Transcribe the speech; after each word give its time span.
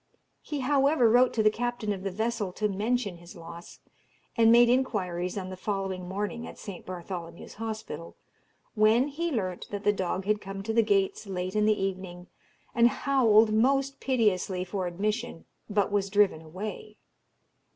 He 0.41 0.61
however 0.61 1.07
wrote 1.07 1.31
to 1.35 1.43
the 1.43 1.51
captain 1.51 1.93
of 1.93 2.01
the 2.01 2.09
vessel 2.09 2.51
to 2.53 2.67
mention 2.67 3.17
his 3.17 3.35
loss, 3.35 3.81
and 4.35 4.51
made 4.51 4.67
inquiries 4.67 5.37
on 5.37 5.49
the 5.51 5.55
following 5.55 6.09
morning 6.09 6.47
at 6.47 6.57
St. 6.57 6.87
Bartholomew's 6.87 7.53
Hospital, 7.61 8.15
when 8.73 9.09
he 9.09 9.29
learnt 9.31 9.67
that 9.69 9.83
the 9.83 9.93
dog 9.93 10.25
had 10.25 10.41
come 10.41 10.63
to 10.63 10.73
the 10.73 10.81
gates 10.81 11.27
late 11.27 11.55
in 11.55 11.67
the 11.67 11.79
evening, 11.79 12.25
and 12.73 12.87
howled 12.87 13.53
most 13.53 13.99
piteously 13.99 14.63
for 14.63 14.87
admission, 14.87 15.45
but 15.69 15.91
was 15.91 16.09
driven 16.09 16.41
away. 16.41 16.97